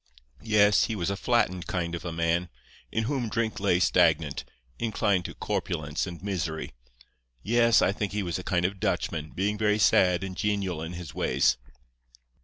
[0.41, 2.49] Yes, he was a flattened kind of a man,
[2.91, 4.43] in whom drink lay stagnant,
[4.79, 6.71] inclined to corpulence and misery.
[7.43, 10.93] Yes, I think he was a kind of Dutchman, being very sad and genial in
[10.93, 11.55] his ways.